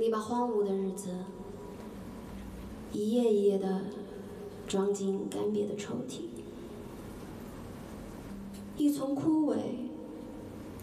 [0.00, 1.10] 你把荒芜的日子
[2.90, 3.82] 一页一页的
[4.66, 6.22] 装进干瘪的抽屉，
[8.78, 9.58] 一丛枯萎，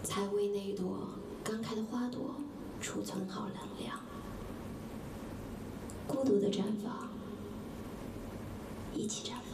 [0.03, 1.09] 才为那朵
[1.43, 2.35] 刚开的花朵
[2.79, 3.99] 储存好能量。
[6.07, 7.09] 孤独的绽放，
[8.93, 9.46] 一起绽放。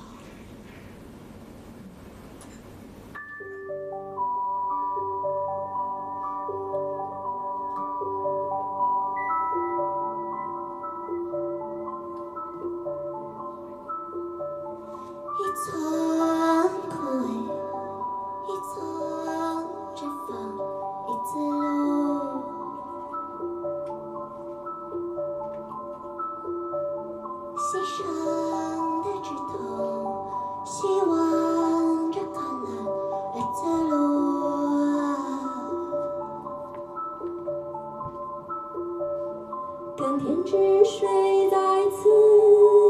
[39.95, 40.51] 甘甜之
[40.83, 41.07] 水
[41.49, 41.57] 再
[41.89, 42.09] 次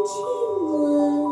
[0.07, 0.25] 亲
[0.71, 1.22] 吻，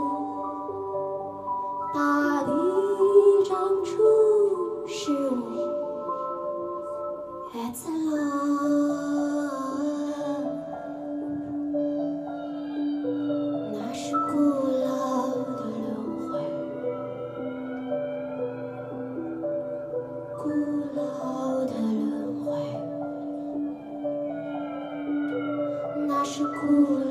[26.34, 26.50] 是古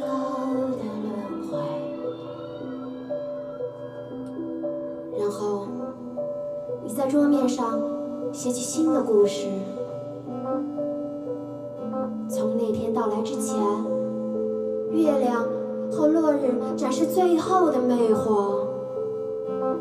[0.01, 0.17] 老
[0.49, 1.13] 的轮
[1.47, 1.59] 回。
[5.19, 5.67] 然后，
[6.83, 7.79] 你在桌面上
[8.33, 9.47] 写起新的故事。
[12.31, 13.59] 从那天到来之前，
[14.91, 15.45] 月亮
[15.93, 18.69] 和落日展示最后的魅惑。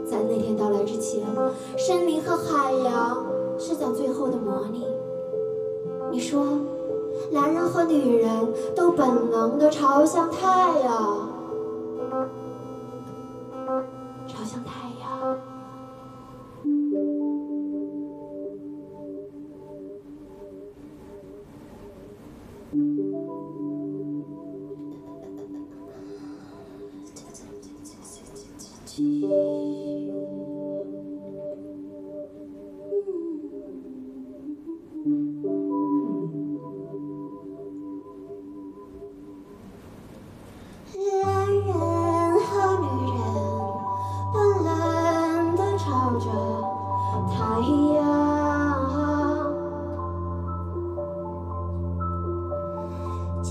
[0.06, 1.24] 在那天到来之前，
[1.78, 3.26] 森林和海洋
[3.58, 4.86] 施展最后的魔力。
[6.12, 6.44] 你说，
[7.32, 11.30] 男人和女人都本能的朝向太阳，
[14.28, 15.38] 朝向太阳。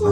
[0.01, 0.07] 在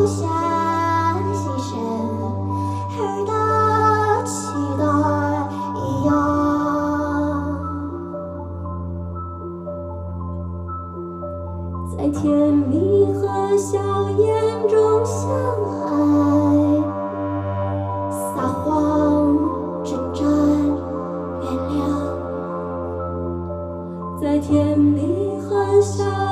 [12.09, 15.29] 甜蜜和笑颜中相
[15.85, 15.87] 爱。
[18.11, 19.37] 撒谎、
[19.83, 20.21] 挣扎、
[21.41, 21.81] 原谅，
[24.19, 26.26] 在甜蜜和笑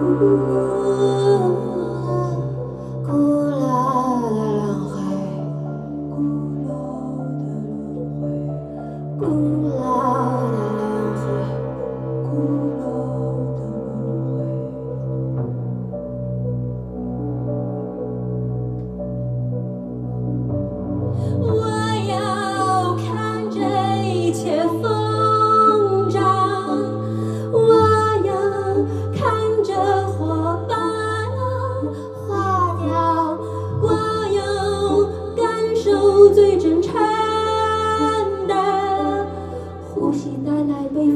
[0.00, 0.40] 轮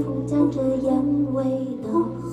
[0.04, 1.44] 风沾着烟味
[1.82, 2.23] 的汗。